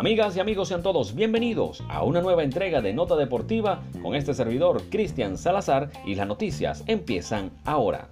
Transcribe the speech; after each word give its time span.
Amigas 0.00 0.34
y 0.34 0.40
amigos, 0.40 0.68
sean 0.68 0.82
todos 0.82 1.14
bienvenidos 1.14 1.84
a 1.90 2.04
una 2.04 2.22
nueva 2.22 2.42
entrega 2.42 2.80
de 2.80 2.94
Nota 2.94 3.16
Deportiva 3.16 3.82
con 4.00 4.14
este 4.14 4.32
servidor 4.32 4.80
Cristian 4.88 5.36
Salazar 5.36 5.90
y 6.06 6.14
las 6.14 6.26
noticias 6.26 6.82
empiezan 6.86 7.50
ahora. 7.66 8.08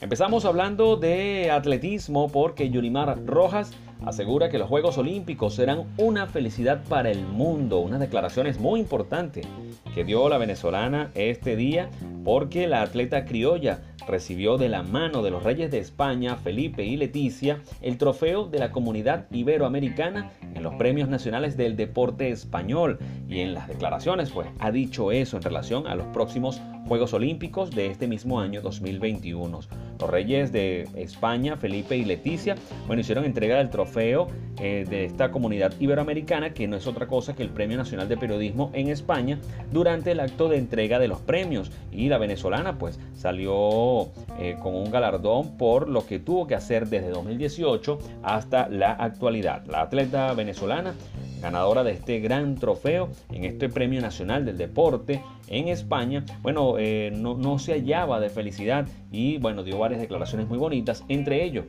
Empezamos 0.00 0.44
hablando 0.44 0.96
de 0.96 1.52
atletismo 1.52 2.26
porque 2.26 2.70
Yulimar 2.70 3.24
Rojas 3.24 3.70
asegura 4.04 4.48
que 4.48 4.58
los 4.58 4.68
Juegos 4.68 4.98
Olímpicos 4.98 5.54
serán 5.54 5.84
una 5.96 6.26
felicidad 6.26 6.82
para 6.88 7.10
el 7.10 7.24
mundo, 7.24 7.78
unas 7.78 8.00
declaraciones 8.00 8.58
muy 8.58 8.80
importantes 8.80 9.46
que 9.94 10.04
dio 10.04 10.28
la 10.28 10.38
venezolana 10.38 11.10
este 11.14 11.56
día 11.56 11.90
porque 12.24 12.66
la 12.66 12.82
atleta 12.82 13.24
criolla 13.24 13.80
recibió 14.06 14.56
de 14.56 14.68
la 14.68 14.82
mano 14.82 15.22
de 15.22 15.30
los 15.30 15.42
reyes 15.42 15.70
de 15.70 15.78
España, 15.78 16.36
Felipe 16.36 16.84
y 16.84 16.96
Leticia, 16.96 17.60
el 17.82 17.98
trofeo 17.98 18.46
de 18.46 18.58
la 18.58 18.70
comunidad 18.70 19.26
iberoamericana 19.30 20.30
en 20.54 20.62
los 20.62 20.74
premios 20.74 21.08
nacionales 21.08 21.56
del 21.56 21.76
deporte 21.76 22.30
español. 22.30 22.98
Y 23.28 23.40
en 23.40 23.54
las 23.54 23.68
declaraciones, 23.68 24.30
pues, 24.30 24.48
ha 24.58 24.70
dicho 24.70 25.12
eso 25.12 25.36
en 25.36 25.42
relación 25.42 25.86
a 25.86 25.94
los 25.94 26.06
próximos 26.06 26.60
Juegos 26.86 27.12
Olímpicos 27.12 27.70
de 27.70 27.86
este 27.86 28.08
mismo 28.08 28.40
año 28.40 28.62
2021. 28.62 29.60
Los 30.00 30.10
reyes 30.10 30.52
de 30.52 30.88
España, 30.94 31.56
Felipe 31.56 31.96
y 31.96 32.04
Leticia, 32.04 32.56
bueno, 32.86 33.00
hicieron 33.00 33.24
entrega 33.24 33.58
del 33.58 33.70
trofeo 33.70 34.28
eh, 34.60 34.84
de 34.88 35.04
esta 35.04 35.30
comunidad 35.30 35.72
iberoamericana, 35.78 36.52
que 36.54 36.66
no 36.66 36.76
es 36.76 36.86
otra 36.86 37.06
cosa 37.06 37.34
que 37.34 37.42
el 37.42 37.50
Premio 37.50 37.76
Nacional 37.76 38.08
de 38.08 38.16
Periodismo 38.16 38.70
en 38.74 38.88
España, 38.88 39.38
durante 39.72 40.12
el 40.12 40.20
acto 40.20 40.48
de 40.48 40.58
entrega 40.58 40.98
de 40.98 41.08
los 41.08 41.20
premios. 41.20 41.70
Y 41.92 42.08
la 42.08 42.18
venezolana, 42.18 42.78
pues, 42.78 42.98
salió 43.14 44.08
eh, 44.38 44.56
con 44.62 44.74
un 44.74 44.90
galardón 44.90 45.56
por 45.56 45.88
lo 45.88 46.06
que 46.06 46.18
tuvo 46.18 46.46
que 46.46 46.54
hacer 46.54 46.88
desde 46.88 47.10
2018 47.10 47.98
hasta 48.22 48.68
la 48.68 48.92
actualidad. 48.92 49.64
La 49.66 49.82
atleta 49.82 50.32
venezolana 50.34 50.94
ganadora 51.40 51.84
de 51.84 51.92
este 51.92 52.20
gran 52.20 52.56
trofeo 52.56 53.08
en 53.32 53.44
este 53.44 53.68
Premio 53.68 54.00
Nacional 54.00 54.44
del 54.44 54.58
Deporte 54.58 55.22
en 55.48 55.68
España, 55.68 56.24
bueno, 56.42 56.76
eh, 56.78 57.10
no, 57.14 57.34
no 57.34 57.58
se 57.58 57.72
hallaba 57.72 58.20
de 58.20 58.30
felicidad 58.30 58.86
y 59.10 59.38
bueno, 59.38 59.62
dio 59.62 59.78
varias 59.78 60.00
declaraciones 60.00 60.48
muy 60.48 60.58
bonitas, 60.58 61.04
entre 61.08 61.44
ellos 61.44 61.66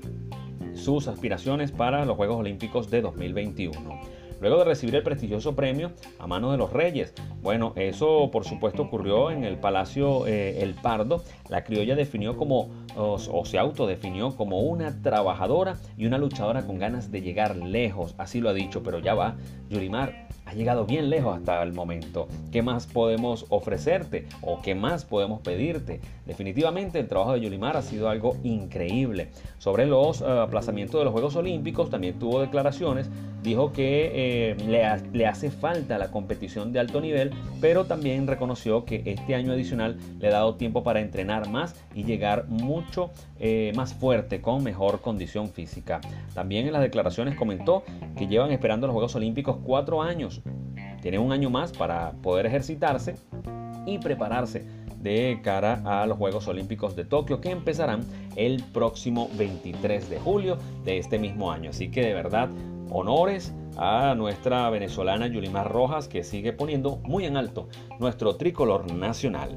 sus 0.73 1.07
aspiraciones 1.07 1.71
para 1.71 2.05
los 2.05 2.15
Juegos 2.15 2.37
Olímpicos 2.37 2.89
de 2.89 3.01
2021 3.01 4.19
luego 4.41 4.57
de 4.57 4.65
recibir 4.65 4.95
el 4.95 5.03
prestigioso 5.03 5.55
premio 5.55 5.91
a 6.19 6.27
mano 6.27 6.51
de 6.51 6.57
los 6.57 6.71
reyes. 6.71 7.13
Bueno, 7.41 7.73
eso 7.75 8.29
por 8.31 8.45
supuesto 8.45 8.83
ocurrió 8.83 9.31
en 9.31 9.43
el 9.43 9.57
Palacio 9.57 10.27
eh, 10.27 10.61
El 10.61 10.75
Pardo. 10.75 11.23
La 11.49 11.63
criolla 11.63 11.95
definió 11.95 12.37
como, 12.37 12.69
o, 12.95 13.17
se 13.45 13.57
autodefinió 13.57 14.35
como 14.35 14.59
una 14.61 15.01
trabajadora 15.01 15.77
y 15.97 16.05
una 16.05 16.17
luchadora 16.17 16.65
con 16.65 16.79
ganas 16.79 17.11
de 17.11 17.21
llegar 17.21 17.55
lejos. 17.55 18.15
Así 18.17 18.41
lo 18.41 18.49
ha 18.49 18.53
dicho, 18.53 18.83
pero 18.83 18.99
ya 18.99 19.13
va. 19.13 19.35
Yulimar, 19.69 20.27
ha 20.49 20.53
llegado 20.53 20.85
bien 20.85 21.11
lejos 21.11 21.37
hasta 21.37 21.61
el 21.61 21.73
momento. 21.73 22.27
¿Qué 22.51 22.63
más 22.63 22.87
podemos 22.87 23.45
ofrecerte 23.49 24.25
o 24.41 24.61
qué 24.63 24.73
más 24.73 25.05
podemos 25.05 25.41
pedirte? 25.41 26.01
Definitivamente 26.25 26.99
el 26.99 27.07
trabajo 27.07 27.33
de 27.33 27.41
Yulimar 27.41 27.77
ha 27.77 27.83
sido 27.83 28.09
algo 28.09 28.35
increíble. 28.43 29.29
Sobre 29.59 29.85
los 29.85 30.21
uh, 30.21 30.41
aplazamientos 30.41 30.99
de 30.99 31.05
los 31.05 31.13
Juegos 31.13 31.35
Olímpicos 31.35 31.91
también 31.91 32.17
tuvo 32.17 32.41
declaraciones. 32.41 33.11
Dijo 33.43 33.71
que 33.71 34.07
eh, 34.07 34.28
le, 34.67 34.85
ha, 34.85 34.97
le, 35.13 35.27
hace 35.27 35.51
falta 35.51 35.97
la 35.97 36.11
competición 36.11 36.73
de 36.73 36.79
alto 36.79 37.01
nivel, 37.01 37.31
pero 37.61 37.85
también 37.85 38.27
reconoció 38.27 38.85
que 38.85 39.03
este 39.05 39.35
año 39.35 39.51
adicional 39.51 39.97
le 40.19 40.27
ha 40.27 40.31
dado 40.31 40.55
tiempo 40.55 40.83
para 40.83 40.99
entrenar 40.99 41.49
más 41.49 41.75
y 41.93 42.03
llegar 42.03 42.47
mucho 42.47 43.11
eh, 43.39 43.71
más 43.75 43.93
fuerte, 43.93 44.41
con 44.41 44.63
mejor 44.63 45.01
condición 45.01 45.49
física. 45.49 46.01
También 46.33 46.67
en 46.67 46.73
las 46.73 46.81
declaraciones 46.81 47.35
comentó 47.35 47.83
que 48.17 48.27
llevan 48.27 48.51
esperando 48.51 48.87
los 48.87 48.93
Juegos 48.93 49.15
Olímpicos 49.15 49.57
cuatro 49.63 50.01
años 50.01 50.41
tiene 51.01 51.19
un 51.19 51.31
año 51.31 51.49
más 51.49 51.71
para 51.71 52.11
poder 52.21 52.45
ejercitarse 52.45 53.15
y 53.85 53.97
prepararse 53.99 54.65
de 55.01 55.39
cara 55.43 55.81
a 55.85 56.05
los 56.05 56.17
Juegos 56.17 56.47
Olímpicos 56.47 56.95
de 56.95 57.05
Tokio 57.05 57.39
que 57.39 57.51
empezarán 57.51 58.01
el 58.35 58.63
próximo 58.73 59.29
23 59.37 60.09
de 60.09 60.19
julio 60.19 60.57
de 60.83 60.97
este 60.97 61.17
mismo 61.17 61.51
año. 61.51 61.69
Así 61.69 61.89
que 61.89 62.01
de 62.01 62.13
verdad, 62.13 62.49
honores 62.89 63.53
a 63.77 64.15
nuestra 64.15 64.69
venezolana 64.69 65.27
Yulimar 65.27 65.71
Rojas 65.71 66.07
que 66.07 66.23
sigue 66.23 66.53
poniendo 66.53 66.97
muy 67.03 67.25
en 67.25 67.37
alto 67.37 67.69
nuestro 67.99 68.35
tricolor 68.35 68.91
nacional. 68.93 69.51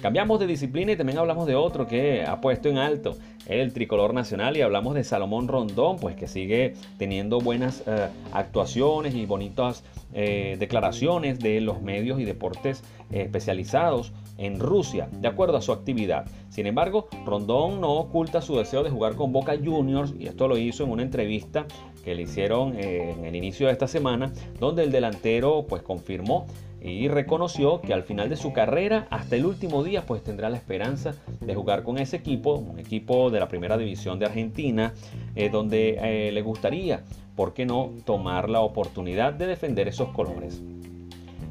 Cambiamos 0.00 0.38
de 0.38 0.46
disciplina 0.46 0.92
y 0.92 0.96
también 0.96 1.18
hablamos 1.18 1.46
de 1.46 1.54
otro 1.54 1.86
que 1.86 2.24
ha 2.24 2.40
puesto 2.40 2.68
en 2.68 2.76
alto 2.76 3.16
el 3.46 3.72
tricolor 3.72 4.12
nacional 4.12 4.56
y 4.56 4.60
hablamos 4.60 4.94
de 4.94 5.02
Salomón 5.02 5.48
Rondón, 5.48 5.96
pues 5.96 6.14
que 6.14 6.26
sigue 6.26 6.74
teniendo 6.98 7.40
buenas 7.40 7.82
eh, 7.86 8.08
actuaciones 8.32 9.14
y 9.14 9.24
bonitas 9.24 9.82
eh, 10.12 10.56
declaraciones 10.58 11.38
de 11.38 11.60
los 11.60 11.80
medios 11.80 12.20
y 12.20 12.24
deportes 12.24 12.82
eh, 13.10 13.22
especializados 13.22 14.12
en 14.38 14.58
Rusia, 14.58 15.08
de 15.12 15.28
acuerdo 15.28 15.56
a 15.56 15.62
su 15.62 15.72
actividad. 15.72 16.26
Sin 16.48 16.66
embargo, 16.66 17.08
Rondón 17.24 17.80
no 17.80 17.92
oculta 17.92 18.40
su 18.40 18.56
deseo 18.56 18.82
de 18.82 18.90
jugar 18.90 19.14
con 19.14 19.32
Boca 19.32 19.56
Juniors 19.62 20.14
y 20.18 20.26
esto 20.26 20.48
lo 20.48 20.56
hizo 20.56 20.84
en 20.84 20.90
una 20.90 21.02
entrevista 21.02 21.66
que 22.04 22.14
le 22.14 22.22
hicieron 22.22 22.74
eh, 22.76 23.14
en 23.18 23.24
el 23.24 23.34
inicio 23.34 23.66
de 23.66 23.72
esta 23.72 23.88
semana, 23.88 24.32
donde 24.60 24.84
el 24.84 24.92
delantero 24.92 25.66
pues 25.68 25.82
confirmó 25.82 26.46
y 26.84 27.08
reconoció 27.08 27.80
que 27.80 27.94
al 27.94 28.02
final 28.02 28.28
de 28.28 28.36
su 28.36 28.52
carrera, 28.52 29.06
hasta 29.08 29.36
el 29.36 29.46
último 29.46 29.82
día, 29.82 30.04
pues 30.04 30.22
tendrá 30.22 30.50
la 30.50 30.58
esperanza 30.58 31.14
de 31.40 31.54
jugar 31.54 31.82
con 31.82 31.96
ese 31.96 32.16
equipo, 32.16 32.56
un 32.56 32.78
equipo 32.78 33.30
de 33.30 33.40
la 33.40 33.48
primera 33.48 33.78
división 33.78 34.18
de 34.18 34.26
Argentina, 34.26 34.92
eh, 35.34 35.48
donde 35.48 35.98
eh, 36.02 36.30
le 36.30 36.42
gustaría, 36.42 37.02
¿por 37.36 37.54
qué 37.54 37.64
no?, 37.64 37.90
tomar 38.04 38.50
la 38.50 38.60
oportunidad 38.60 39.32
de 39.32 39.46
defender 39.46 39.88
esos 39.88 40.10
colores. 40.10 40.62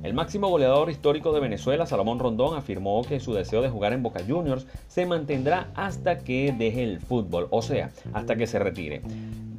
El 0.04 0.14
máximo 0.14 0.50
goleador 0.50 0.90
histórico 0.90 1.32
de 1.32 1.40
Venezuela, 1.40 1.86
Salomón 1.86 2.20
Rondón, 2.20 2.58
afirmó 2.58 3.04
que 3.04 3.22
su 3.22 3.34
deseo 3.34 3.62
de 3.62 3.70
jugar 3.70 3.94
en 3.94 4.04
Boca 4.04 4.20
Juniors 4.28 4.68
se 4.90 5.06
mantendrá 5.06 5.70
hasta 5.76 6.20
que 6.20 6.54
deje 6.58 6.84
el 6.84 7.00
fútbol, 7.00 7.48
o 7.52 7.62
sea, 7.62 7.90
hasta 8.12 8.36
que 8.36 8.46
se 8.46 8.60
retire. 8.60 9.02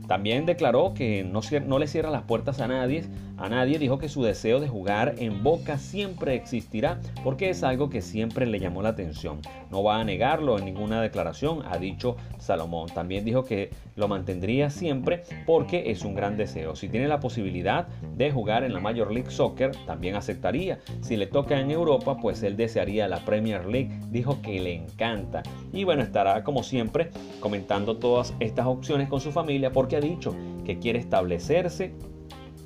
También 0.06 0.44
declaró 0.44 0.92
que 0.94 1.24
no, 1.24 1.78
le 1.78 1.86
cierra 1.86 2.10
las 2.10 2.22
puertas 2.22 2.60
a 2.60 2.68
nadie, 2.68 3.04
a 3.36 3.48
nadie, 3.48 3.78
dijo 3.78 3.98
que 3.98 4.08
su 4.08 4.22
deseo 4.22 4.60
de 4.60 4.68
jugar 4.68 5.16
en 5.18 5.42
Boca 5.42 5.78
siempre 5.78 6.34
existirá 6.34 7.00
porque 7.24 7.50
es 7.50 7.64
algo 7.64 7.90
que 7.90 8.00
siempre 8.00 8.46
le 8.46 8.60
llamó 8.60 8.82
la 8.82 8.90
atención. 8.90 9.40
No 9.70 9.82
va 9.82 9.98
a 9.98 10.04
negarlo 10.04 10.58
en 10.58 10.66
ninguna 10.66 11.00
declaración, 11.00 11.62
ha 11.66 11.78
dicho 11.78 12.16
Salomón. 12.38 12.88
También 12.94 13.24
dijo 13.24 13.44
que 13.44 13.70
lo 13.96 14.06
mantendría 14.08 14.70
siempre 14.70 15.24
porque 15.46 15.90
es 15.90 16.04
un 16.04 16.14
gran 16.14 16.36
deseo. 16.36 16.76
Si 16.76 16.88
tiene 16.88 17.08
la 17.08 17.20
posibilidad 17.20 17.88
de 18.16 18.30
jugar 18.30 18.62
en 18.62 18.72
la 18.72 18.80
Major 18.80 19.10
League 19.12 19.30
Soccer, 19.30 19.72
también 19.86 20.14
aceptaría. 20.16 20.78
Si 21.00 21.16
le 21.16 21.26
toca 21.26 21.58
en 21.58 21.70
Europa, 21.70 22.18
pues 22.20 22.42
él 22.42 22.56
desearía 22.56 23.08
la 23.08 23.24
Premier 23.24 23.66
League. 23.66 23.90
Dijo 24.10 24.40
que 24.42 24.60
le 24.60 24.74
encanta. 24.74 25.42
Y 25.72 25.84
bueno, 25.84 26.02
estará 26.02 26.44
como 26.44 26.62
siempre 26.62 27.10
comentando 27.40 27.96
todas 27.96 28.34
estas 28.38 28.66
opciones 28.66 29.08
con 29.08 29.20
su 29.20 29.32
familia 29.32 29.72
porque 29.72 29.93
ha 29.96 30.00
dicho 30.00 30.34
que 30.64 30.78
quiere 30.78 30.98
establecerse 30.98 31.92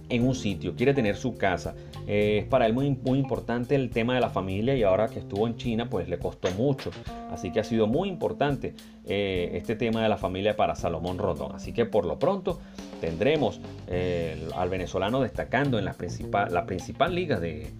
en 0.08 0.26
un 0.26 0.34
sitio, 0.34 0.74
quiere 0.74 0.94
tener 0.94 1.16
su 1.16 1.36
casa. 1.36 1.74
Eh, 2.06 2.38
es 2.38 2.44
para 2.46 2.66
él 2.66 2.72
muy, 2.72 2.90
muy 2.90 3.18
importante 3.18 3.74
el 3.74 3.90
tema 3.90 4.14
de 4.14 4.20
la 4.20 4.30
familia 4.30 4.74
y 4.74 4.82
ahora 4.82 5.08
que 5.08 5.18
estuvo 5.18 5.46
en 5.46 5.56
China 5.56 5.88
pues 5.90 6.08
le 6.08 6.18
costó 6.18 6.50
mucho. 6.52 6.90
Así 7.30 7.52
que 7.52 7.60
ha 7.60 7.64
sido 7.64 7.86
muy 7.86 8.08
importante 8.08 8.74
eh, 9.04 9.50
este 9.54 9.76
tema 9.76 10.02
de 10.02 10.08
la 10.08 10.16
familia 10.16 10.56
para 10.56 10.74
Salomón 10.74 11.18
Rondón. 11.18 11.54
Así 11.54 11.72
que 11.72 11.84
por 11.84 12.06
lo 12.06 12.18
pronto 12.18 12.60
tendremos 13.00 13.60
eh, 13.88 14.48
al 14.56 14.70
venezolano 14.70 15.20
destacando 15.20 15.78
en 15.78 15.84
la 15.84 15.92
principal, 15.92 16.52
la 16.52 16.64
principal 16.64 17.14
liga 17.14 17.38
de, 17.38 17.70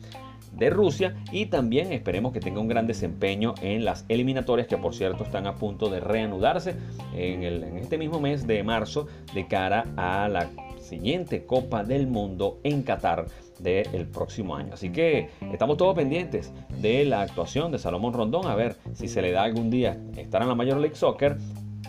de 0.59 0.71
Rusia 0.71 1.17
y 1.33 1.47
también 1.47 1.93
esperemos 1.93 2.33
que 2.33 2.41
tenga 2.41 2.61
un 2.61 2.69
gran 2.69 2.87
desempeño 2.87 3.55
en 3.63 3.85
las 3.85 4.05
eliminatorias 4.09 4.69
que 4.69 4.77
por 4.77 4.95
cierto 4.95 5.25
están 5.25 5.47
a 5.47 5.55
punto 5.55 5.89
de 5.89 6.01
reanudarse 6.01 6.75
en, 7.15 7.43
el, 7.43 7.65
este 7.77 7.99
mismo 7.99 8.21
mes 8.21 8.47
de 8.47 8.63
marzo 8.63 9.07
de 9.35 9.47
cara 9.47 9.87
a 9.97 10.29
la 10.29 10.49
siguiente 10.81 11.45
Copa 11.45 11.85
del 11.85 12.07
Mundo 12.07 12.59
en 12.65 12.83
Qatar 12.83 13.27
del 13.61 14.07
próximo 14.07 14.57
año. 14.57 14.75
Así 14.75 14.91
que 14.91 15.31
estamos 15.53 15.77
todos 15.77 15.95
pendientes 15.95 16.53
de 16.81 17.05
la 17.05 17.23
actuación 17.23 17.73
de 17.73 17.79
Salomón 17.79 18.13
Rondón, 18.13 18.47
a 18.47 18.55
ver 18.55 18.77
si 18.95 19.09
se 19.09 19.21
le 19.21 19.33
da 19.33 19.43
algún 19.43 19.71
día 19.71 19.99
estar 20.17 20.43
en 20.43 20.49
la 20.49 20.55
Major 20.55 20.79
League 20.79 20.97
Soccer, 20.97 21.37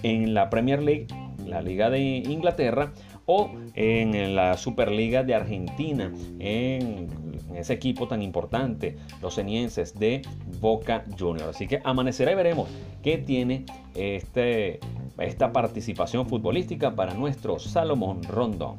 en 0.03 0.33
la 0.33 0.49
Premier 0.49 0.81
League, 0.81 1.07
la 1.45 1.61
Liga 1.61 1.89
de 1.89 1.99
Inglaterra 1.99 2.91
o 3.25 3.51
en 3.75 4.35
la 4.35 4.57
Superliga 4.57 5.23
de 5.23 5.35
Argentina, 5.35 6.11
en 6.39 7.28
ese 7.55 7.73
equipo 7.73 8.07
tan 8.07 8.21
importante, 8.21 8.97
los 9.21 9.35
senienses 9.35 9.97
de 9.97 10.21
Boca 10.59 11.03
Juniors. 11.17 11.55
Así 11.55 11.67
que 11.67 11.81
amanecerá 11.83 12.31
y 12.31 12.35
veremos 12.35 12.69
qué 13.03 13.17
tiene 13.17 13.65
este, 13.95 14.79
esta 15.17 15.51
participación 15.51 16.27
futbolística 16.27 16.95
para 16.95 17.13
nuestro 17.13 17.59
Salomón 17.59 18.23
Rondón. 18.23 18.77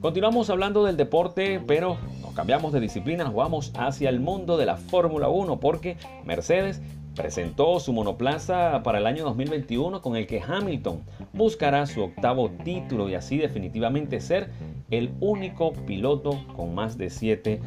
Continuamos 0.00 0.48
hablando 0.48 0.84
del 0.84 0.96
deporte, 0.96 1.60
pero 1.66 1.98
nos 2.22 2.32
cambiamos 2.32 2.72
de 2.72 2.78
disciplina, 2.78 3.24
nos 3.24 3.34
vamos 3.34 3.72
hacia 3.76 4.08
el 4.10 4.20
mundo 4.20 4.56
de 4.56 4.64
la 4.64 4.76
Fórmula 4.76 5.28
1 5.28 5.58
porque 5.58 5.96
Mercedes 6.24 6.80
presentó 7.16 7.80
su 7.80 7.92
monoplaza 7.92 8.80
para 8.84 8.98
el 8.98 9.06
año 9.08 9.24
2021 9.24 10.00
con 10.00 10.14
el 10.14 10.28
que 10.28 10.40
Hamilton 10.40 11.00
buscará 11.32 11.84
su 11.84 12.04
octavo 12.04 12.48
título 12.62 13.08
y 13.08 13.16
así 13.16 13.38
definitivamente 13.38 14.20
ser 14.20 14.50
el 14.90 15.12
único 15.20 15.72
piloto 15.72 16.44
con 16.56 16.74
más 16.74 16.96
de 16.96 17.10
siete 17.10 17.60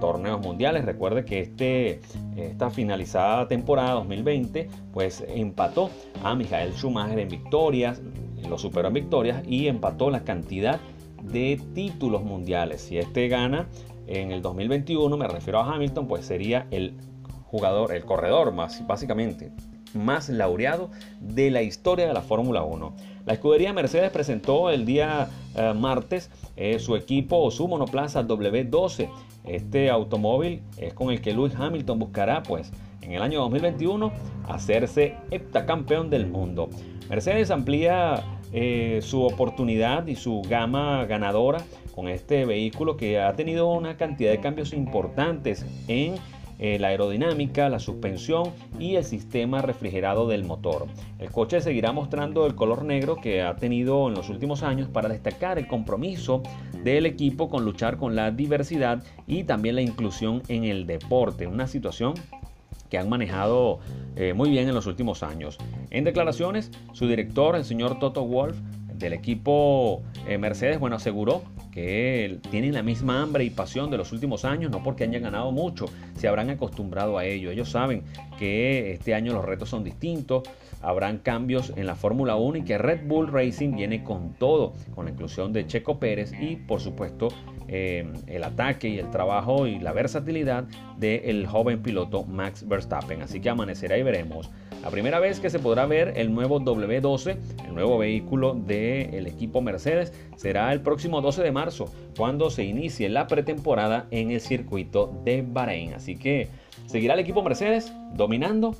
torneos 0.00 0.40
mundiales. 0.40 0.84
Recuerde 0.84 1.24
que 1.24 1.40
este, 1.40 2.00
esta 2.36 2.70
finalizada 2.70 3.48
temporada 3.48 3.92
2020 3.92 4.68
pues 4.92 5.24
empató 5.28 5.90
a 6.22 6.34
Michael 6.34 6.72
Schumacher 6.72 7.18
en 7.18 7.28
victorias, 7.28 8.00
lo 8.48 8.58
superó 8.58 8.88
en 8.88 8.94
victorias 8.94 9.42
y 9.46 9.68
empató 9.68 10.10
la 10.10 10.24
cantidad 10.24 10.80
de 11.22 11.60
títulos 11.74 12.22
mundiales. 12.22 12.82
Si 12.82 12.98
este 12.98 13.28
gana 13.28 13.68
en 14.06 14.32
el 14.32 14.42
2021, 14.42 15.16
me 15.16 15.28
refiero 15.28 15.60
a 15.60 15.74
Hamilton, 15.74 16.08
pues 16.08 16.26
sería 16.26 16.66
el 16.70 16.96
jugador, 17.44 17.94
el 17.94 18.04
corredor 18.04 18.52
más 18.52 18.84
básicamente 18.86 19.52
más 19.94 20.28
laureado 20.28 20.90
de 21.20 21.50
la 21.50 21.62
historia 21.62 22.06
de 22.06 22.12
la 22.12 22.22
Fórmula 22.22 22.62
1. 22.62 22.94
La 23.26 23.34
escudería 23.34 23.72
Mercedes 23.72 24.10
presentó 24.10 24.70
el 24.70 24.84
día 24.84 25.28
eh, 25.54 25.72
martes 25.74 26.30
eh, 26.56 26.78
su 26.78 26.96
equipo 26.96 27.38
o 27.42 27.50
su 27.50 27.68
monoplaza 27.68 28.26
W12. 28.26 29.08
Este 29.44 29.90
automóvil 29.90 30.62
es 30.76 30.94
con 30.94 31.10
el 31.10 31.20
que 31.20 31.32
Lewis 31.32 31.54
Hamilton 31.56 31.98
buscará 31.98 32.42
pues 32.42 32.72
en 33.00 33.12
el 33.12 33.22
año 33.22 33.40
2021 33.40 34.12
hacerse 34.48 35.16
heptacampeón 35.30 36.10
del 36.10 36.26
mundo. 36.26 36.68
Mercedes 37.08 37.50
amplía 37.50 38.22
eh, 38.52 39.00
su 39.02 39.22
oportunidad 39.22 40.06
y 40.06 40.16
su 40.16 40.42
gama 40.42 41.04
ganadora 41.06 41.62
con 41.94 42.08
este 42.08 42.44
vehículo 42.44 42.96
que 42.96 43.20
ha 43.20 43.32
tenido 43.34 43.70
una 43.70 43.96
cantidad 43.96 44.30
de 44.30 44.40
cambios 44.40 44.72
importantes 44.72 45.64
en 45.88 46.16
eh, 46.64 46.78
la 46.78 46.88
aerodinámica, 46.88 47.68
la 47.68 47.80
suspensión 47.80 48.52
y 48.78 48.94
el 48.94 49.02
sistema 49.02 49.62
refrigerado 49.62 50.28
del 50.28 50.44
motor. 50.44 50.86
El 51.18 51.28
coche 51.32 51.60
seguirá 51.60 51.90
mostrando 51.90 52.46
el 52.46 52.54
color 52.54 52.84
negro 52.84 53.16
que 53.16 53.42
ha 53.42 53.56
tenido 53.56 54.06
en 54.06 54.14
los 54.14 54.30
últimos 54.30 54.62
años 54.62 54.88
para 54.88 55.08
destacar 55.08 55.58
el 55.58 55.66
compromiso 55.66 56.40
del 56.84 57.06
equipo 57.06 57.50
con 57.50 57.64
luchar 57.64 57.96
con 57.96 58.14
la 58.14 58.30
diversidad 58.30 59.02
y 59.26 59.42
también 59.42 59.74
la 59.74 59.82
inclusión 59.82 60.40
en 60.46 60.62
el 60.62 60.86
deporte, 60.86 61.48
una 61.48 61.66
situación 61.66 62.14
que 62.88 62.96
han 62.96 63.08
manejado 63.08 63.80
eh, 64.14 64.32
muy 64.32 64.48
bien 64.48 64.68
en 64.68 64.74
los 64.76 64.86
últimos 64.86 65.24
años. 65.24 65.58
En 65.90 66.04
declaraciones, 66.04 66.70
su 66.92 67.08
director, 67.08 67.56
el 67.56 67.64
señor 67.64 67.98
Toto 67.98 68.24
Wolf, 68.24 68.56
del 68.94 69.14
equipo 69.14 70.02
eh, 70.28 70.38
Mercedes, 70.38 70.78
bueno, 70.78 70.94
aseguró 70.94 71.42
que 71.72 72.38
tienen 72.50 72.74
la 72.74 72.82
misma 72.82 73.22
hambre 73.22 73.44
y 73.44 73.50
pasión 73.50 73.90
de 73.90 73.96
los 73.96 74.12
últimos 74.12 74.44
años, 74.44 74.70
no 74.70 74.82
porque 74.82 75.04
hayan 75.04 75.22
ganado 75.22 75.50
mucho, 75.50 75.86
se 76.16 76.28
habrán 76.28 76.50
acostumbrado 76.50 77.18
a 77.18 77.24
ello. 77.24 77.50
Ellos 77.50 77.70
saben 77.70 78.04
que 78.38 78.92
este 78.92 79.14
año 79.14 79.32
los 79.32 79.44
retos 79.44 79.70
son 79.70 79.82
distintos, 79.82 80.42
habrán 80.82 81.18
cambios 81.18 81.72
en 81.76 81.86
la 81.86 81.94
Fórmula 81.94 82.36
1 82.36 82.58
y 82.58 82.62
que 82.62 82.76
Red 82.76 83.06
Bull 83.06 83.28
Racing 83.28 83.74
viene 83.74 84.04
con 84.04 84.34
todo, 84.34 84.74
con 84.94 85.06
la 85.06 85.12
inclusión 85.12 85.52
de 85.52 85.66
Checo 85.66 85.98
Pérez 85.98 86.32
y 86.38 86.56
por 86.56 86.80
supuesto 86.80 87.28
eh, 87.68 88.06
el 88.26 88.44
ataque 88.44 88.88
y 88.88 88.98
el 88.98 89.10
trabajo 89.10 89.66
y 89.66 89.78
la 89.78 89.92
versatilidad 89.92 90.64
del 90.98 91.46
joven 91.46 91.82
piloto 91.82 92.24
Max 92.24 92.68
Verstappen. 92.68 93.22
Así 93.22 93.40
que 93.40 93.48
amanecerá 93.48 93.96
y 93.96 94.02
veremos 94.02 94.50
la 94.82 94.90
primera 94.90 95.20
vez 95.20 95.38
que 95.38 95.48
se 95.48 95.60
podrá 95.60 95.86
ver 95.86 96.14
el 96.16 96.34
nuevo 96.34 96.60
W12, 96.60 97.36
el 97.66 97.74
nuevo 97.74 97.98
vehículo 97.98 98.54
del 98.54 99.28
equipo 99.28 99.60
Mercedes, 99.60 100.12
será 100.36 100.72
el 100.72 100.80
próximo 100.80 101.20
12 101.20 101.40
de 101.42 101.52
marzo, 101.52 101.86
cuando 102.16 102.50
se 102.50 102.64
inicie 102.64 103.08
la 103.08 103.28
pretemporada 103.28 104.06
en 104.10 104.32
el 104.32 104.40
circuito 104.40 105.12
de 105.24 105.44
Bahrein. 105.46 105.94
Así 105.94 106.16
que, 106.16 106.48
¿seguirá 106.86 107.14
el 107.14 107.20
equipo 107.20 107.44
Mercedes 107.44 107.92
dominando? 108.14 108.74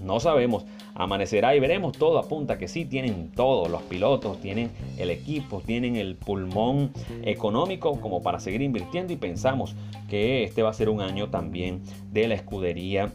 No 0.00 0.18
sabemos. 0.18 0.64
Amanecerá 0.94 1.54
y 1.54 1.60
veremos. 1.60 1.96
Todo 1.96 2.18
apunta 2.18 2.58
que 2.58 2.66
sí, 2.66 2.84
tienen 2.84 3.30
todo. 3.30 3.68
Los 3.68 3.82
pilotos, 3.82 4.40
tienen 4.40 4.70
el 4.98 5.10
equipo, 5.10 5.62
tienen 5.64 5.94
el 5.94 6.16
pulmón 6.16 6.90
económico 7.22 8.00
como 8.00 8.20
para 8.20 8.40
seguir 8.40 8.62
invirtiendo 8.62 9.12
y 9.12 9.16
pensamos 9.16 9.76
que 10.08 10.42
este 10.42 10.62
va 10.62 10.70
a 10.70 10.74
ser 10.74 10.88
un 10.88 11.00
año 11.00 11.28
también 11.28 11.82
de 12.12 12.28
la 12.28 12.34
escudería 12.34 13.12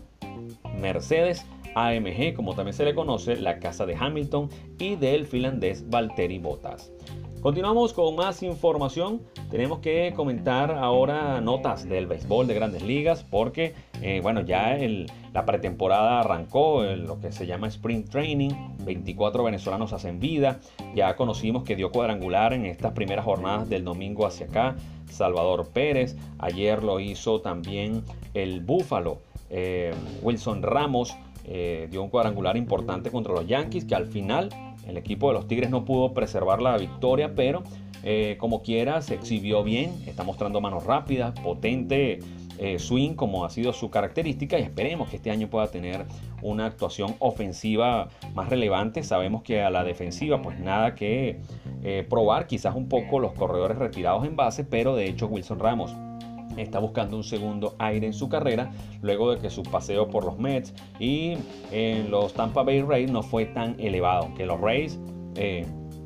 Mercedes 0.80 1.46
AMG, 1.76 2.34
como 2.36 2.56
también 2.56 2.74
se 2.74 2.86
le 2.86 2.96
conoce, 2.96 3.36
la 3.38 3.60
casa 3.60 3.86
de 3.86 3.96
Hamilton 3.96 4.50
y 4.80 4.96
del 4.96 5.26
finlandés 5.26 5.90
Valtteri 5.90 6.40
Bottas. 6.40 6.92
Continuamos 7.42 7.94
con 7.94 8.16
más 8.16 8.44
información. 8.44 9.24
Tenemos 9.50 9.80
que 9.80 10.14
comentar 10.16 10.72
ahora 10.72 11.42
notas 11.42 11.90
del 11.90 12.06
béisbol 12.06 12.46
de 12.46 12.54
grandes 12.54 12.84
ligas 12.84 13.26
porque, 13.28 13.74
eh, 14.04 14.20
bueno, 14.22 14.42
ya 14.42 14.78
la 15.34 15.44
pretemporada 15.44 16.20
arrancó, 16.20 16.84
lo 16.84 17.20
que 17.20 17.32
se 17.32 17.48
llama 17.48 17.68
Spring 17.68 18.08
Training. 18.08 18.52
24 18.86 19.44
venezolanos 19.44 19.92
hacen 19.92 20.20
vida. 20.20 20.60
Ya 20.94 21.16
conocimos 21.16 21.64
que 21.64 21.76
dio 21.76 21.92
cuadrangular 21.92 22.54
en 22.54 22.68
estas 22.68 22.92
primeras 22.92 23.26
jornadas 23.26 23.68
del 23.68 23.86
domingo 23.86 24.28
hacia 24.28 24.46
acá. 24.46 24.76
Salvador 25.10 25.68
Pérez. 25.74 26.16
Ayer 26.38 26.84
lo 26.84 27.00
hizo 27.00 27.42
también 27.42 28.04
el 28.36 28.60
Búfalo. 28.62 29.18
Eh, 29.50 29.96
Wilson 30.22 30.62
Ramos 30.62 31.18
eh, 31.46 31.88
dio 31.90 32.04
un 32.04 32.10
cuadrangular 32.10 32.58
importante 32.58 33.10
contra 33.10 33.34
los 33.34 33.48
Yankees, 33.48 33.86
que 33.86 33.96
al 33.96 34.06
final 34.06 34.50
el 34.88 34.98
equipo 34.98 35.28
de 35.30 35.34
los 35.34 35.48
Tigres 35.48 35.70
no 35.70 35.86
pudo 35.86 36.14
preservar 36.14 36.62
la 36.62 36.78
victoria, 36.78 37.34
pero 37.36 37.64
eh, 38.04 38.36
como 38.40 38.62
quiera 38.62 39.02
se 39.02 39.16
exhibió 39.16 39.64
bien, 39.64 39.92
está 40.06 40.24
mostrando 40.24 40.62
manos 40.62 40.86
rápidas, 40.86 41.38
potente 41.40 42.20
eh, 42.58 42.78
swing 42.78 43.16
como 43.16 43.44
ha 43.44 43.50
sido 43.50 43.74
su 43.74 43.90
característica 43.90 44.60
y 44.60 44.64
esperemos 44.64 45.10
que 45.10 45.16
este 45.16 45.32
año 45.32 45.50
pueda 45.50 45.68
tener 45.68 46.06
una 46.44 46.68
actuación 46.68 47.16
ofensiva 47.20 48.10
más 48.36 48.50
relevante. 48.50 49.04
Sabemos 49.04 49.42
que 49.42 49.62
a 49.62 49.70
la 49.70 49.84
defensiva 49.84 50.42
pues 50.42 50.60
nada 50.60 50.96
que 50.96 51.40
probar, 52.10 52.46
quizás 52.46 52.76
un 52.76 52.88
poco 52.88 53.20
los 53.20 53.34
corredores 53.34 53.78
retirados 53.78 54.26
en 54.28 54.36
base, 54.36 54.64
pero 54.64 54.96
de 54.96 55.08
hecho 55.08 55.26
Wilson 55.26 55.58
Ramos 55.58 55.96
está 56.62 56.80
buscando 56.80 57.18
un 57.18 57.24
segundo 57.24 57.76
aire 57.80 58.08
en 58.08 58.14
su 58.14 58.30
carrera 58.30 58.72
luego 59.02 59.32
de 59.32 59.42
que 59.42 59.50
su 59.50 59.64
paseo 59.64 60.10
por 60.10 60.26
los 60.26 60.38
Mets 60.38 60.74
y 61.00 61.38
en 61.72 62.12
los 62.12 62.34
Tampa 62.34 62.64
Bay 62.64 62.82
Rays 62.82 63.12
no 63.12 63.24
fue 63.24 63.46
tan 63.46 63.80
elevado, 63.80 64.34
que 64.36 64.46
los 64.46 64.60
Rays 64.60 65.00
eh, 65.36 65.66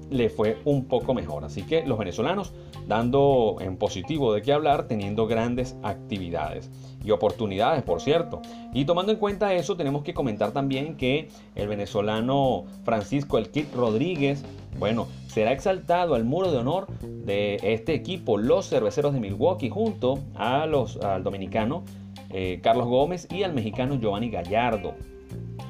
le 0.10 0.30
fue 0.30 0.57
un 0.66 0.86
poco 0.86 1.13
mejor. 1.13 1.44
Así 1.44 1.63
que 1.63 1.86
los 1.86 1.98
venezolanos 1.98 2.54
dando 2.87 3.57
en 3.59 3.77
positivo 3.77 4.33
de 4.33 4.41
qué 4.41 4.53
hablar, 4.53 4.87
teniendo 4.87 5.27
grandes 5.27 5.75
actividades 5.83 6.69
y 7.03 7.11
oportunidades, 7.11 7.83
por 7.83 8.01
cierto. 8.01 8.41
Y 8.73 8.85
tomando 8.85 9.11
en 9.11 9.17
cuenta 9.17 9.53
eso, 9.53 9.75
tenemos 9.75 10.03
que 10.03 10.13
comentar 10.13 10.51
también 10.51 10.97
que 10.97 11.29
el 11.55 11.67
venezolano 11.67 12.65
Francisco 12.83 13.37
El 13.37 13.49
Rodríguez, 13.73 14.44
bueno, 14.80 15.07
será 15.27 15.51
exaltado 15.51 16.15
al 16.15 16.23
muro 16.23 16.51
de 16.51 16.57
honor 16.57 16.87
de 17.01 17.59
este 17.61 17.94
equipo, 17.94 18.37
los 18.37 18.69
cerveceros 18.69 19.13
de 19.13 19.19
Milwaukee, 19.19 19.69
junto 19.69 20.19
a 20.35 20.65
los, 20.65 20.97
al 20.97 21.23
dominicano 21.23 21.83
eh, 22.31 22.59
Carlos 22.61 22.87
Gómez 22.87 23.27
y 23.31 23.44
al 23.44 23.54
mexicano 23.54 23.99
Giovanni 23.99 24.30
Gallardo. 24.30 24.94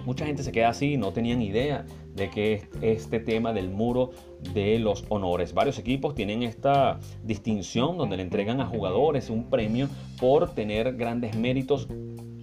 Mucha 0.06 0.26
gente 0.26 0.44
se 0.44 0.52
queda 0.52 0.70
así, 0.70 0.98
no 0.98 1.12
tenían 1.12 1.42
idea 1.42 1.86
de 2.16 2.30
que 2.30 2.64
este 2.82 3.20
tema 3.20 3.54
del 3.54 3.70
muro 3.70 4.12
de 4.54 4.80
los 4.80 5.06
honores. 5.10 5.54
Varios 5.54 5.78
equipos 5.80 6.16
tienen 6.16 6.44
esta 6.44 7.00
distinción 7.24 7.98
donde 7.98 8.18
le 8.18 8.24
entregan 8.24 8.62
a 8.62 8.66
jugadores 8.66 9.30
un 9.30 9.50
premio 9.50 9.90
por 10.20 10.50
tener 10.56 10.96
grandes 10.96 11.36
méritos 11.36 11.88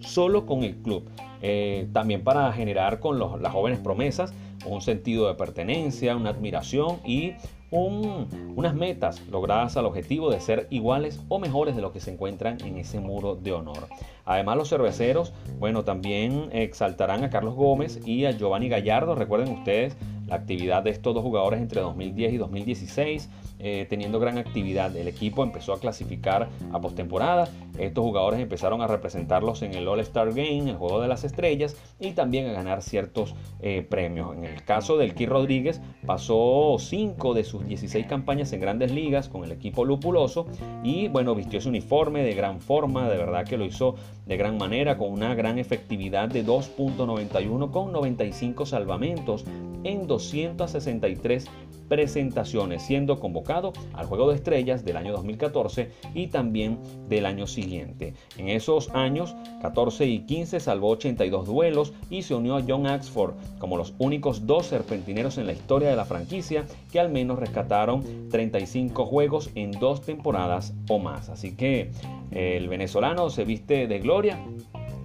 solo 0.00 0.46
con 0.46 0.62
el 0.62 0.76
club. 0.76 1.08
Eh, 1.40 1.88
también 1.92 2.22
para 2.22 2.52
generar 2.52 3.00
con 3.00 3.18
las 3.18 3.52
jóvenes 3.52 3.80
promesas 3.80 4.32
un 4.64 4.80
sentido 4.80 5.26
de 5.26 5.34
pertenencia, 5.34 6.16
una 6.16 6.30
admiración 6.30 6.98
y 7.04 7.32
unas 7.72 8.74
metas 8.74 9.26
logradas 9.28 9.76
al 9.76 9.86
objetivo 9.86 10.30
de 10.30 10.40
ser 10.40 10.66
iguales 10.70 11.20
o 11.28 11.38
mejores 11.38 11.74
de 11.74 11.82
lo 11.82 11.92
que 11.92 12.00
se 12.00 12.12
encuentran 12.12 12.60
en 12.60 12.76
ese 12.76 13.00
muro 13.00 13.34
de 13.34 13.52
honor. 13.52 13.88
Además 14.24 14.56
los 14.58 14.68
cerveceros, 14.68 15.32
bueno, 15.58 15.82
también 15.82 16.50
exaltarán 16.52 17.24
a 17.24 17.30
Carlos 17.30 17.54
Gómez 17.54 18.06
y 18.06 18.26
a 18.26 18.32
Giovanni 18.32 18.68
Gallardo. 18.68 19.14
Recuerden 19.14 19.56
ustedes 19.56 19.96
la 20.32 20.38
actividad 20.38 20.82
de 20.82 20.90
estos 20.90 21.14
dos 21.14 21.22
jugadores 21.22 21.60
entre 21.60 21.82
2010 21.82 22.32
y 22.32 22.36
2016 22.38 23.28
eh, 23.64 23.86
teniendo 23.88 24.18
gran 24.18 24.38
actividad. 24.38 24.96
El 24.96 25.06
equipo 25.06 25.44
empezó 25.44 25.72
a 25.72 25.78
clasificar 25.78 26.48
a 26.72 26.80
postemporada. 26.80 27.48
Estos 27.78 28.02
jugadores 28.02 28.40
empezaron 28.40 28.82
a 28.82 28.88
representarlos 28.88 29.62
en 29.62 29.74
el 29.74 29.86
All-Star 29.86 30.30
Game, 30.30 30.68
el 30.68 30.74
Juego 30.74 31.00
de 31.00 31.06
las 31.06 31.22
Estrellas, 31.22 31.76
y 32.00 32.10
también 32.10 32.48
a 32.48 32.54
ganar 32.54 32.82
ciertos 32.82 33.36
eh, 33.60 33.86
premios. 33.88 34.34
En 34.34 34.46
el 34.46 34.64
caso 34.64 34.96
del 34.96 35.14
Key 35.14 35.26
Rodríguez, 35.26 35.80
pasó 36.04 36.74
5 36.76 37.34
de 37.34 37.44
sus 37.44 37.64
16 37.64 38.04
campañas 38.06 38.52
en 38.52 38.60
grandes 38.60 38.90
ligas 38.90 39.28
con 39.28 39.44
el 39.44 39.52
equipo 39.52 39.84
lupuloso 39.84 40.48
y 40.82 41.06
bueno, 41.06 41.36
vistió 41.36 41.60
su 41.60 41.68
uniforme 41.68 42.24
de 42.24 42.34
gran 42.34 42.60
forma, 42.60 43.08
de 43.08 43.16
verdad 43.16 43.44
que 43.44 43.56
lo 43.56 43.64
hizo 43.64 43.94
de 44.26 44.36
gran 44.36 44.58
manera, 44.58 44.98
con 44.98 45.12
una 45.12 45.36
gran 45.36 45.60
efectividad 45.60 46.28
de 46.28 46.44
2.91 46.44 47.70
con 47.70 47.92
95 47.92 48.66
salvamentos 48.66 49.44
en 49.84 50.06
263 50.06 51.46
presentaciones, 51.88 52.82
siendo 52.82 53.20
convocado 53.20 53.74
al 53.92 54.06
Juego 54.06 54.30
de 54.30 54.36
Estrellas 54.36 54.82
del 54.82 54.96
año 54.96 55.12
2014 55.12 55.90
y 56.14 56.28
también 56.28 56.78
del 57.08 57.26
año 57.26 57.46
siguiente. 57.46 58.14
En 58.38 58.48
esos 58.48 58.88
años, 58.94 59.36
14 59.60 60.06
y 60.06 60.20
15, 60.20 60.58
salvó 60.60 60.88
82 60.88 61.46
duelos 61.46 61.92
y 62.08 62.22
se 62.22 62.34
unió 62.34 62.56
a 62.56 62.62
John 62.66 62.86
Axford 62.86 63.34
como 63.58 63.76
los 63.76 63.94
únicos 63.98 64.46
dos 64.46 64.66
serpentineros 64.66 65.36
en 65.36 65.46
la 65.46 65.52
historia 65.52 65.90
de 65.90 65.96
la 65.96 66.06
franquicia 66.06 66.64
que 66.90 66.98
al 66.98 67.10
menos 67.10 67.38
rescataron 67.38 68.30
35 68.30 69.04
juegos 69.04 69.50
en 69.54 69.72
dos 69.72 70.00
temporadas 70.00 70.72
o 70.88 70.98
más. 70.98 71.28
Así 71.28 71.54
que 71.54 71.90
el 72.30 72.68
venezolano 72.68 73.28
se 73.28 73.44
viste 73.44 73.86
de 73.86 73.98
gloria 73.98 74.38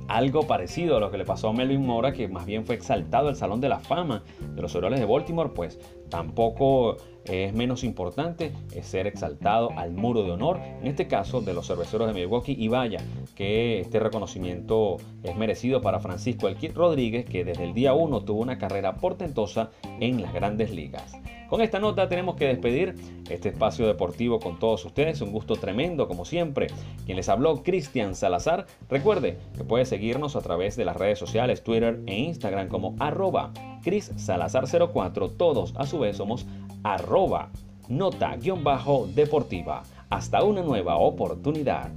algo 0.08 0.48
parecido 0.48 0.98
a 0.98 1.00
lo 1.00 1.12
que 1.12 1.18
le 1.18 1.26
pasó 1.26 1.50
a 1.50 1.54
Melvin 1.54 1.86
Mora, 1.86 2.14
que 2.14 2.28
más 2.28 2.46
bien 2.46 2.66
fue 2.66 2.76
exaltado 2.76 3.28
al 3.28 3.36
Salón 3.36 3.62
de 3.62 3.70
la 3.70 3.80
Fama 3.80 4.24
de 4.56 4.62
los 4.62 4.76
Orioles 4.76 5.00
de 5.00 5.06
Baltimore, 5.06 5.52
pues 5.54 5.80
tampoco 6.10 6.98
es 7.26 7.54
menos 7.54 7.84
importante 7.84 8.54
ser 8.82 9.08
exaltado 9.08 9.72
al 9.78 9.92
muro 9.92 10.24
de 10.24 10.32
honor, 10.32 10.60
en 10.82 10.88
este 10.88 11.08
caso 11.08 11.42
de 11.42 11.54
los 11.54 11.68
cerveceros 11.68 12.08
de 12.08 12.14
Milwaukee, 12.14 12.56
y 12.58 12.68
vaya 12.70 13.00
que 13.38 13.80
este 13.82 14.00
reconocimiento 14.00 14.98
es 15.22 15.36
merecido 15.36 15.80
para 15.80 16.00
Francisco 16.00 16.48
El 16.48 16.58
Rodríguez, 16.74 17.24
que 17.26 17.46
desde 17.46 17.66
el 17.66 17.76
día 17.76 17.94
1 17.94 18.22
tuvo 18.22 18.42
una 18.42 18.58
carrera 18.58 18.96
portentosa 18.96 19.70
en 20.00 20.24
las 20.24 20.34
grandes 20.34 20.72
ligas. 20.72 21.14
Con 21.48 21.62
esta 21.62 21.80
nota 21.80 22.10
tenemos 22.10 22.36
que 22.36 22.48
despedir 22.48 22.96
este 23.30 23.50
espacio 23.50 23.86
deportivo 23.86 24.40
con 24.40 24.58
todos 24.58 24.84
ustedes. 24.86 25.22
Un 25.22 25.32
gusto 25.32 25.56
tremendo, 25.56 26.08
como 26.08 26.26
siempre. 26.26 26.66
Quien 27.06 27.16
les 27.16 27.30
habló, 27.30 27.62
Cristian 27.62 28.16
Salazar. 28.16 28.66
Recuerde 28.90 29.38
que 29.56 29.64
puede 29.64 29.86
seguirnos 29.86 30.36
a 30.36 30.42
través 30.42 30.76
de 30.76 30.86
las 30.86 30.98
redes 30.98 31.20
sociales, 31.20 31.64
Twitter 31.64 32.02
e 32.08 32.18
Instagram 32.18 32.70
como 32.70 32.96
arroba 32.98 33.54
Cris 33.84 34.12
Salazar04. 34.16 35.38
Todos 35.38 35.76
a 35.78 35.86
su 35.86 36.00
vez 36.00 36.18
somos 36.18 36.48
arroba 36.82 37.52
nota-deportiva. 37.88 39.84
Hasta 40.10 40.44
una 40.44 40.64
nueva 40.64 40.98
oportunidad. 40.98 41.92